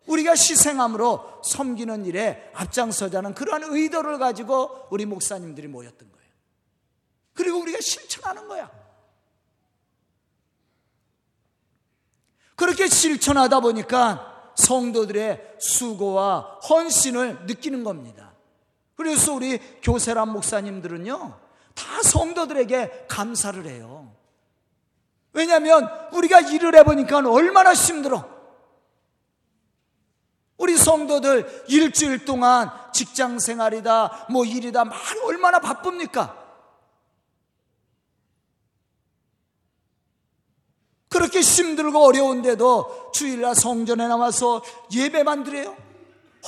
우리가 0.07 0.31
희생함으로 0.31 1.41
섬기는 1.43 2.05
일에 2.05 2.51
앞장서자는 2.53 3.33
그러한 3.35 3.63
의도를 3.63 4.17
가지고 4.17 4.87
우리 4.89 5.05
목사님들이 5.05 5.67
모였던 5.67 6.11
거예요. 6.11 6.27
그리고 7.33 7.59
우리가 7.59 7.79
실천하는 7.79 8.47
거야. 8.47 8.69
그렇게 12.63 12.87
실천하다 12.87 13.59
보니까 13.59 14.51
성도들의 14.55 15.55
수고와 15.59 16.59
헌신을 16.69 17.39
느끼는 17.45 17.83
겁니다. 17.83 18.31
그래서 18.95 19.33
우리 19.33 19.59
교세란 19.81 20.29
목사님들은요, 20.29 21.39
다 21.75 22.03
성도들에게 22.03 23.07
감사를 23.09 23.65
해요. 23.65 24.13
왜냐하면 25.33 25.89
우리가 26.13 26.39
일을 26.39 26.73
해보니까 26.77 27.17
얼마나 27.29 27.73
힘들어. 27.73 28.29
우리 30.55 30.77
성도들 30.77 31.65
일주일 31.67 32.23
동안 32.23 32.71
직장 32.93 33.39
생활이다, 33.39 34.27
뭐 34.29 34.45
일이다, 34.45 34.85
말 34.85 34.97
얼마나 35.25 35.59
바쁩니까? 35.59 36.42
그렇게 41.23 41.39
힘들고 41.39 42.03
어려운데도 42.03 43.11
주일날 43.13 43.55
성전에 43.55 44.09
나와서 44.09 44.61
예배만 44.93 45.45
드려요. 45.45 45.73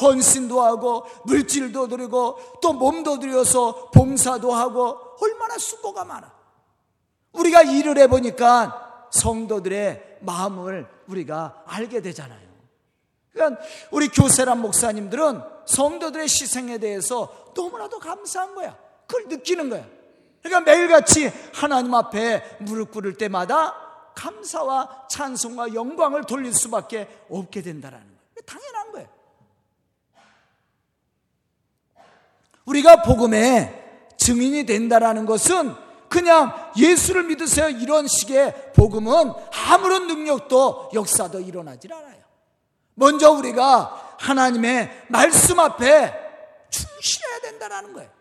헌신도 0.01 0.61
하고 0.61 1.05
물질도 1.23 1.87
드리고 1.87 2.37
또 2.61 2.73
몸도 2.73 3.19
드려서 3.19 3.89
봉사도 3.91 4.53
하고 4.53 4.97
얼마나 5.21 5.57
수고가 5.57 6.03
많아. 6.03 6.29
우리가 7.31 7.61
일을 7.61 7.97
해보니까 7.99 9.07
성도들의 9.11 10.17
마음을 10.19 10.89
우리가 11.07 11.63
알게 11.67 12.01
되잖아요. 12.01 12.45
그러니까 13.31 13.61
우리 13.91 14.09
교세란 14.09 14.61
목사님들은 14.61 15.41
성도들의 15.67 16.25
희생에 16.25 16.79
대해서 16.79 17.33
너무나도 17.55 17.99
감사한 17.99 18.55
거야. 18.55 18.75
그걸 19.07 19.29
느끼는 19.29 19.69
거야. 19.69 19.85
그러니까 20.43 20.69
매일같이 20.69 21.31
하나님 21.53 21.93
앞에 21.93 22.57
무릎 22.59 22.91
꿇을 22.91 23.13
때마다 23.13 23.84
감사와 24.15 25.07
찬송과 25.09 25.73
영광을 25.73 26.23
돌릴 26.23 26.53
수밖에 26.53 27.07
없게 27.29 27.61
된다라는 27.61 28.05
거예요. 28.05 28.19
당연한 28.45 28.91
거예요. 28.91 29.07
우리가 32.65 33.03
복음의 33.03 33.83
증인이 34.17 34.65
된다라는 34.65 35.25
것은 35.25 35.75
그냥 36.09 36.71
예수를 36.77 37.23
믿으세요 37.23 37.69
이런 37.69 38.07
식의 38.07 38.73
복음은 38.73 39.33
아무런 39.67 40.07
능력도 40.07 40.91
역사도 40.93 41.41
일어나질 41.41 41.93
않아요. 41.93 42.23
먼저 42.93 43.31
우리가 43.31 44.15
하나님의 44.19 45.05
말씀 45.09 45.59
앞에 45.59 46.13
충실해야 46.69 47.39
된다라는 47.41 47.93
거예요. 47.93 48.14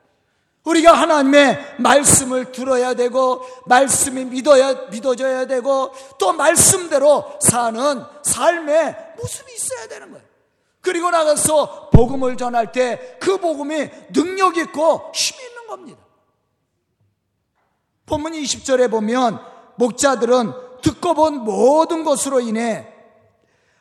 우리가 0.65 0.93
하나님의 0.95 1.77
말씀을 1.79 2.53
들어야 2.53 2.95
되고 2.95 3.45
말씀이 3.67 4.25
믿어야 4.25 4.87
믿어져야 4.91 5.47
되고 5.47 5.93
또 6.19 6.33
말씀대로 6.33 7.39
사는 7.41 8.03
삶의 8.23 9.15
모습이 9.19 9.53
있어야 9.53 9.89
되는 9.89 10.11
거예요. 10.11 10.25
그리고 10.81 11.11
나가서 11.11 11.91
복음을 11.91 12.37
전할 12.37 12.73
때 12.73 13.19
그 13.21 13.39
복음이 13.39 13.91
능력 14.13 14.57
있고 14.59 15.11
힘 15.15 15.41
있는 15.41 15.67
겁니다. 15.67 16.03
본문 18.07 18.33
20절에 18.33 18.91
보면 18.91 19.41
목자들은 19.77 20.53
듣고 20.83 21.15
본 21.15 21.39
모든 21.39 22.05
것으로 22.05 22.41
인해 22.41 22.87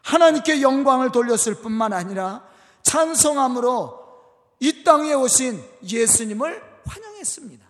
하나님께 0.02 0.62
영광을 0.62 1.12
돌렸을 1.12 1.56
뿐만 1.56 1.92
아니라 1.92 2.48
찬성함으로 2.84 4.00
이 4.60 4.84
땅에 4.84 5.14
오신 5.14 5.62
예수님을 5.90 6.73
환영했습니다. 6.86 7.66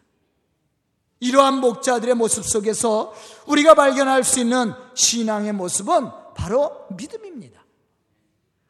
이러한 1.20 1.56
목자들의 1.56 2.16
모습 2.16 2.46
속에서 2.46 3.14
우리가 3.46 3.76
발견할 3.76 4.24
수 4.24 4.40
있는 4.42 4.74
신앙의 4.94 5.54
모습은 5.54 6.10
바로 6.36 6.86
믿음입니다. 6.90 7.64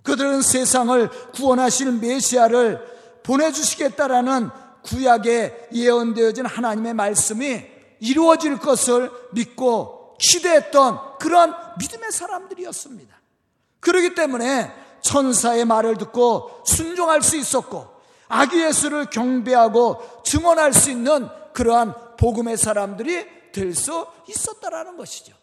그들은 0.03 0.41
세상을 0.41 1.09
구원하실 1.31 1.93
메시아를 1.93 2.93
보내주시겠다라는 3.23 4.49
구약에 4.83 5.69
예언되어진 5.73 6.45
하나님의 6.45 6.93
말씀이 6.93 7.65
이루어질 7.99 8.57
것을 8.57 9.09
믿고 9.31 10.17
기대했던 10.19 11.17
그런 11.19 11.55
믿음의 11.79 12.11
사람들이었습니다. 12.11 13.15
그렇기 13.79 14.13
때문에 14.13 14.71
천사의 15.01 15.65
말을 15.65 15.97
듣고 15.97 16.63
순종할 16.65 17.21
수 17.21 17.37
있었고 17.37 17.92
아기 18.33 18.63
예수를 18.63 19.05
경배하고 19.11 20.23
증언할 20.23 20.73
수 20.73 20.89
있는 20.89 21.27
그러한 21.53 22.17
복음의 22.17 22.57
사람들이 22.57 23.51
될 23.51 23.75
수 23.75 24.07
있었다라는 24.27 24.97
것이죠. 24.97 25.35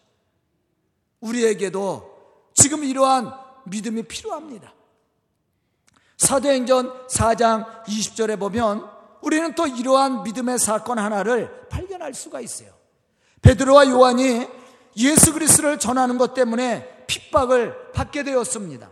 우리에게도 1.21 2.51
지금 2.55 2.83
이러한 2.83 3.33
믿음이 3.67 4.03
필요합니다. 4.03 4.75
사도행전 6.17 7.07
4장 7.07 7.85
20절에 7.85 8.37
보면 8.39 8.85
우리는 9.23 9.55
또 9.55 9.69
이러한 9.69 10.25
믿음의 10.25 10.59
사건 10.59 10.99
하나를 10.99 11.69
발견할 11.69 12.13
수가 12.13 12.41
있어요. 12.41 12.73
베드로와 13.43 13.89
요한이 13.89 14.49
예수 14.97 15.33
그리스도를 15.33 15.79
전하는 15.79 16.19
것 16.19 16.35
때문에 16.35 17.07
핍박을 17.07 17.93
받게 17.93 18.25
되었습니다. 18.25 18.91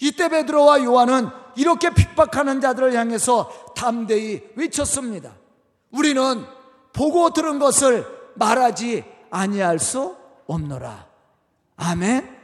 이때 0.00 0.28
베드로와 0.28 0.84
요한은 0.84 1.28
이렇게 1.56 1.90
핍박하는 1.90 2.60
자들을 2.60 2.94
향해서 2.94 3.72
담대히 3.74 4.42
외쳤습니다. 4.54 5.32
우리는 5.90 6.46
보고 6.92 7.30
들은 7.30 7.58
것을 7.58 8.06
말하지 8.34 9.04
아니할 9.30 9.78
수 9.78 10.16
없노라. 10.46 11.06
아멘. 11.76 12.36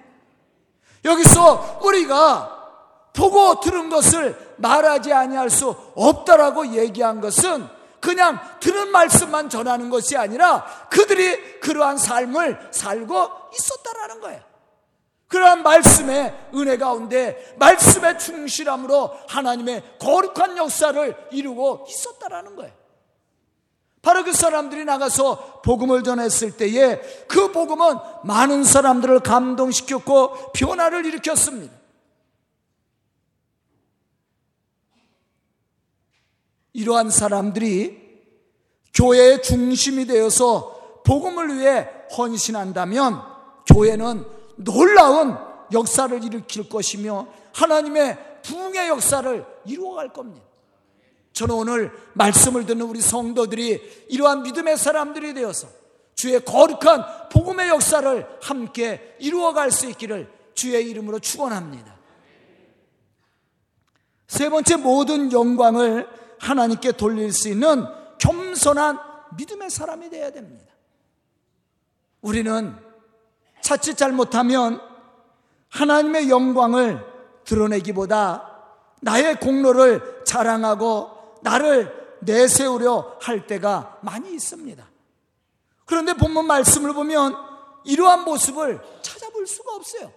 여기서 1.05 1.81
우리가 1.83 2.51
보고 3.13 3.61
들은 3.61 3.89
것을 3.89 4.55
말하지 4.57 5.13
아니할 5.13 5.51
수 5.51 5.77
없다라고 5.95 6.75
얘기한 6.75 7.21
것은 7.21 7.69
그냥 8.01 8.39
들은 8.61 8.91
말씀만 8.91 9.49
전하는 9.49 9.89
것이 9.89 10.17
아니라 10.17 10.65
그들이 10.91 11.61
그러한 11.61 11.97
삶을 11.97 12.69
살고 12.71 13.31
있었다라는 13.55 14.21
거예요. 14.21 14.54
그러한 15.35 15.65
말씀의 15.65 16.33
은혜 16.55 16.79
가운데 16.79 17.57
말씀의 17.59 18.21
충실함으로 18.21 19.11
하나님의 19.27 19.83
거룩한 19.99 20.57
역사를 20.57 21.17
이루고 21.33 21.87
있었다라는 21.89 22.55
거예요. 22.55 22.73
바로 24.01 24.23
그 24.23 24.33
사람들이 24.33 24.85
나가서 24.85 25.63
복음을 25.63 26.05
전했을 26.05 26.57
때에 26.57 27.01
그 27.27 27.51
복음은 27.51 27.97
많은 28.23 28.63
사람들을 28.63 29.21
감동시켰고 29.21 30.53
변화를 30.53 31.05
일으켰습니다. 31.05 31.75
이러한 36.75 37.11
사람들이 37.11 38.05
교회의 38.95 39.43
중심이 39.43 40.07
되어서 40.07 41.03
복음을 41.05 41.59
위해 41.59 41.89
헌신한다면 42.17 43.21
교회는 43.67 44.34
놀라운 44.57 45.37
역사를 45.73 46.23
일으킬 46.23 46.69
것이며 46.69 47.27
하나님의 47.53 48.43
부흥의 48.43 48.89
역사를 48.89 49.47
이루어갈 49.67 50.13
겁니다. 50.13 50.47
저는 51.33 51.55
오늘 51.55 51.93
말씀을 52.15 52.65
듣는 52.67 52.87
우리 52.87 53.01
성도들이 53.01 54.07
이러한 54.09 54.43
믿음의 54.43 54.77
사람들이 54.77 55.35
되어서 55.35 55.69
주의 56.15 56.43
거룩한 56.45 57.29
복음의 57.31 57.69
역사를 57.69 58.39
함께 58.41 59.17
이루어갈 59.19 59.71
수 59.73 59.89
있기를 59.91 60.31
주의 60.55 60.89
이름으로 60.89 61.19
축원합니다. 61.19 61.95
세 64.29 64.49
번째 64.49 64.77
모든 64.77 65.33
영광을 65.33 66.09
하나님께 66.39 66.93
돌릴 66.93 67.33
수 67.33 67.49
있는 67.49 67.85
겸손한 68.19 68.99
믿음의 69.37 69.71
사람이 69.71 70.11
되어야 70.11 70.31
됩니다. 70.31 70.73
우리는 72.21 72.77
자칫 73.65 73.97
잘못하면 73.97 74.79
하나님의 75.71 76.29
영광을 76.29 77.03
드러내기보다 77.45 78.51
나의 79.01 79.41
공로를 79.41 80.23
자랑하고 80.27 81.39
나를 81.41 82.19
내세우려 82.21 83.17
할 83.23 83.47
때가 83.47 84.01
많이 84.03 84.35
있습니다. 84.35 84.87
그런데 85.87 86.13
본문 86.13 86.47
말씀을 86.47 86.93
보면 86.93 87.37
이러한 87.85 88.25
모습을 88.25 88.83
찾아볼 89.01 89.47
수가 89.47 89.75
없어요. 89.75 90.13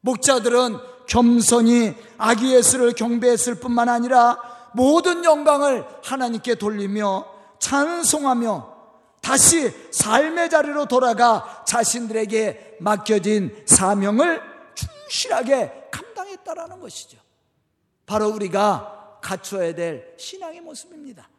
목자들은 0.00 0.78
겸손히 1.06 1.94
아기 2.18 2.52
예수를 2.52 2.94
경배했을 2.94 3.60
뿐만 3.60 3.88
아니라 3.88 4.40
모든 4.72 5.24
영광을 5.24 5.86
하나님께 6.02 6.56
돌리며 6.56 7.26
찬송하며 7.60 8.73
다시 9.24 9.72
삶의 9.90 10.50
자리로 10.50 10.84
돌아가 10.84 11.64
자신들에게 11.66 12.76
맡겨진 12.80 13.64
사명을 13.66 14.42
충실하게 14.74 15.88
감당했다라는 15.90 16.78
것이죠. 16.78 17.18
바로 18.04 18.28
우리가 18.28 19.20
갖춰야 19.22 19.74
될 19.74 20.14
신앙의 20.18 20.60
모습입니다. 20.60 21.30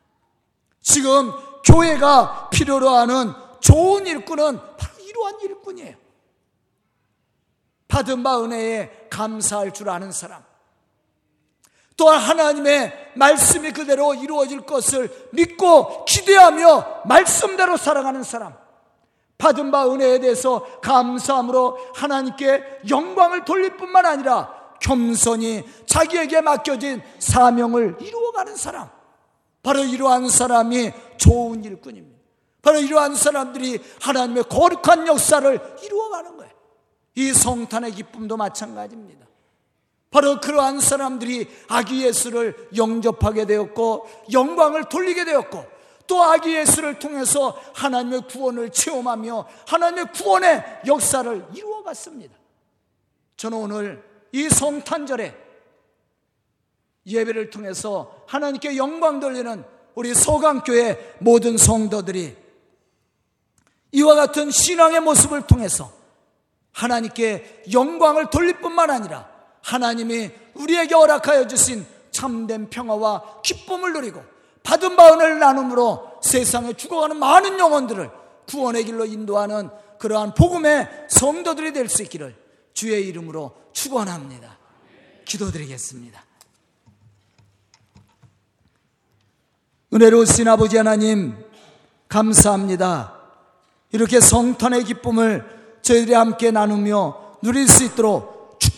지금 0.81 1.31
교회가 1.63 2.49
필요로 2.49 2.89
하는 2.89 3.31
좋은 3.59 4.07
일꾼은 4.07 4.57
바로 4.77 5.03
이러한 5.03 5.39
일꾼이에요. 5.41 5.95
받은 7.87 8.23
바 8.23 8.43
은혜에 8.43 9.09
감사할 9.11 9.71
줄 9.73 9.89
아는 9.89 10.11
사람. 10.11 10.43
또한 11.97 12.19
하나님의 12.19 13.11
말씀이 13.15 13.71
그대로 13.71 14.13
이루어질 14.13 14.61
것을 14.61 15.29
믿고 15.31 16.05
기대하며 16.05 17.03
말씀대로 17.05 17.77
살아가는 17.77 18.21
사람. 18.23 18.53
받은 19.37 19.71
바 19.71 19.89
은혜에 19.89 20.19
대해서 20.19 20.65
감사함으로 20.81 21.77
하나님께 21.93 22.81
영광을 22.89 23.45
돌릴 23.45 23.77
뿐만 23.77 24.05
아니라 24.05 24.53
겸손히 24.81 25.63
자기에게 25.85 26.41
맡겨진 26.41 27.01
사명을 27.19 27.97
이루어가는 27.99 28.55
사람. 28.55 28.89
바로 29.63 29.83
이러한 29.83 30.29
사람이 30.29 30.91
좋은 31.17 31.63
일꾼입니다. 31.63 32.15
바로 32.61 32.79
이러한 32.79 33.15
사람들이 33.15 33.79
하나님의 34.01 34.43
거룩한 34.45 35.07
역사를 35.07 35.77
이루어가는 35.83 36.37
거예요. 36.37 36.51
이 37.15 37.33
성탄의 37.33 37.91
기쁨도 37.91 38.37
마찬가지입니다. 38.37 39.24
바로 40.15 40.39
그러한 40.39 40.79
사람들이 40.79 41.45
아기 41.67 42.05
예수를 42.05 42.69
영접하게 42.73 43.45
되었고 43.45 44.07
영광을 44.31 44.87
돌리게 44.87 45.25
되었고 45.25 45.65
또 46.07 46.23
아기 46.23 46.55
예수를 46.55 46.99
통해서 46.99 47.61
하나님의 47.73 48.21
구원을 48.29 48.69
체험하며 48.69 49.45
하나님의 49.67 50.13
구원의 50.13 50.63
역사를 50.87 51.45
이루어갔습니다. 51.53 52.33
저는 53.35 53.57
오늘 53.57 54.05
이 54.31 54.47
성탄절에 54.47 55.35
예배를 57.05 57.49
통해서 57.49 58.23
하나님께 58.27 58.77
영광 58.77 59.19
돌리는 59.19 59.65
우리 59.95 60.15
서강교회 60.15 61.15
모든 61.19 61.57
성도들이 61.57 62.37
이와 63.91 64.15
같은 64.15 64.49
신앙의 64.49 65.01
모습을 65.01 65.41
통해서 65.45 65.91
하나님께 66.71 67.65
영광을 67.73 68.29
돌릴 68.29 68.61
뿐만 68.61 68.89
아니라 68.89 69.34
하나님이 69.65 70.29
우리에게 70.53 70.93
허락하여 70.93 71.47
주신 71.47 71.85
참된 72.11 72.69
평화와 72.69 73.41
기쁨을 73.43 73.93
누리고 73.93 74.23
받은 74.63 74.95
바은을 74.95 75.39
나눔으로 75.39 76.19
세상에 76.21 76.73
죽어가는 76.73 77.17
많은 77.17 77.59
영혼들을 77.59 78.09
구원의 78.47 78.85
길로 78.85 79.05
인도하는 79.05 79.69
그러한 79.97 80.33
복음의 80.35 81.07
성도들이 81.09 81.73
될 81.73 81.89
수 81.89 82.03
있기를 82.03 82.35
주의 82.73 83.07
이름으로 83.07 83.55
축원합니다. 83.73 84.57
기도드리겠습니다. 85.25 86.23
은혜로우신 89.93 90.47
아버지 90.47 90.77
하나님 90.77 91.35
감사합니다. 92.07 93.13
이렇게 93.91 94.19
성탄의 94.19 94.83
기쁨을 94.83 95.79
저희들이 95.81 96.13
함께 96.13 96.51
나누며 96.51 97.37
누릴 97.41 97.67
수 97.67 97.83
있도록 97.83 98.34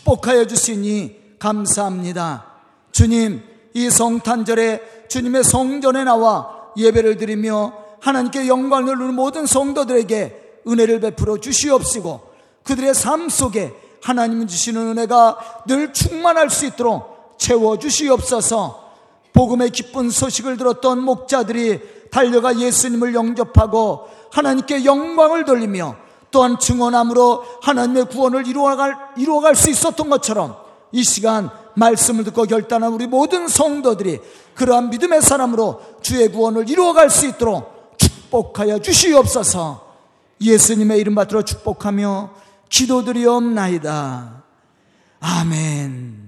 축복하여 0.08 0.48
주시니 0.48 1.38
감사합니다. 1.38 2.46
주님, 2.91 3.43
이 3.74 3.89
성탄절에 3.89 5.08
주님의 5.10 5.43
성전에 5.43 6.06
나와 6.06 6.72
예배를 6.78 7.17
드리며 7.17 7.74
하나님께 8.00 8.48
영광을 8.48 8.98
누리는 8.98 9.13
모든 9.13 9.46
성도들에게 9.46 10.62
은혜를 10.67 11.02
베풀어 11.02 11.38
주시옵시고 11.39 12.22
그들의 12.63 12.93
삶 12.93 13.28
속에 13.28 13.74
하나님 14.02 14.48
주시는 14.48 14.98
은혜가 14.98 15.63
늘 15.67 15.91
충만할 15.91 16.50
수 16.50 16.65
있도록 16.65 17.36
채워 17.38 17.78
주시옵소서 17.78 18.93
복음의 19.34 19.72
기쁜 19.72 20.10
소식을 20.10 20.58
들었던 20.58 21.02
목자들이 21.02 21.80
달려가 22.12 22.58
예수님을 22.58 23.13
영접하고 23.13 24.08
하나님께 24.32 24.86
영광을 24.86 25.46
돌리며 25.46 26.07
또한 26.38 26.60
증언함으로 26.60 27.43
하나님의 27.63 28.06
구원을 28.10 28.45
이루어갈, 28.45 28.95
이루어갈 29.17 29.56
수 29.56 29.71
있었던 29.71 30.08
것처럼 30.08 30.56
이 30.91 31.04
시간 31.04 31.50
말씀을 31.73 32.26
듣고 32.26 32.43
결단한 32.43 32.93
우리 32.93 33.08
모든 33.08 33.47
성도들이 33.47 34.19
그러한 34.54 34.91
믿음의 34.91 35.23
사람으로 35.23 35.82
주의 36.04 36.32
구원을 36.32 36.69
이루어갈 36.69 37.10
수 37.10 37.26
있도록 37.26 37.97
축복하여 37.97 38.78
주시옵소서 38.78 39.88
예수님의 40.39 41.00
이름 41.00 41.15
받들어 41.15 41.41
축복하며 41.41 42.30
기도드리옵나이다. 42.69 44.43
아멘. 45.19 46.27